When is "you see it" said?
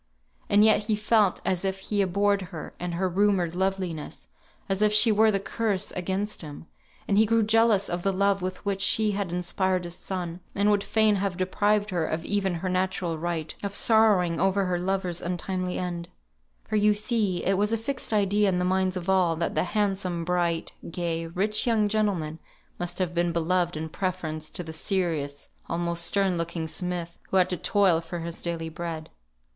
16.77-17.53